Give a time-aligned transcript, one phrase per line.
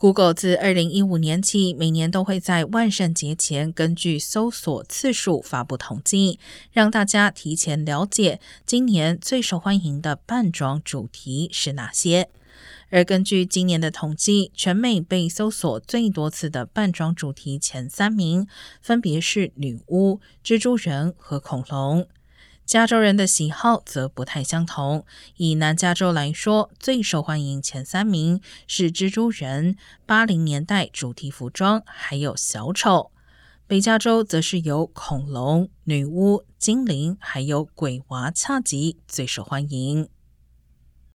[0.00, 6.38] Google 自二零一五年起，每年都会在万圣节前根据搜索次数发布统计，
[6.70, 12.30] 让大家提前了解今年最受欢迎的扮装主题是哪些。
[12.90, 18.46] 而根据今年的统计，全美被搜索最多次的扮装主题前三名
[18.80, 22.06] 分别是女巫、蜘蛛人和恐龙。
[22.68, 25.06] 加州人的喜好则不太相同。
[25.38, 33.10] 以南加州来说，最受欢迎前三名是蜘蛛人、八零年代主题服装，还有小丑。
[33.66, 40.10] 北加州则是由恐龙、女巫、精灵，还有鬼娃恰吉最受欢迎。